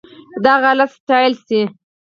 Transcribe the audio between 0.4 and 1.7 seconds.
دغه حالت ستايل شي.